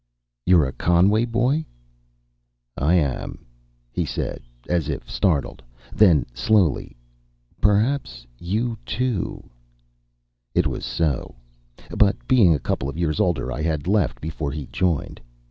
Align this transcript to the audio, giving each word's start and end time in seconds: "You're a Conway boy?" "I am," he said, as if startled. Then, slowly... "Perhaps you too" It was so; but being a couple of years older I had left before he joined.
"You're 0.47 0.65
a 0.65 0.73
Conway 0.73 1.25
boy?" 1.25 1.63
"I 2.75 2.95
am," 2.95 3.45
he 3.91 4.03
said, 4.03 4.41
as 4.67 4.89
if 4.89 5.07
startled. 5.07 5.61
Then, 5.93 6.25
slowly... 6.33 6.97
"Perhaps 7.61 8.25
you 8.39 8.79
too" 8.83 9.47
It 10.55 10.65
was 10.65 10.85
so; 10.85 11.35
but 11.95 12.15
being 12.27 12.51
a 12.55 12.65
couple 12.65 12.89
of 12.89 12.97
years 12.97 13.19
older 13.19 13.51
I 13.51 13.61
had 13.61 13.85
left 13.85 14.19
before 14.19 14.51
he 14.51 14.65
joined. 14.71 15.21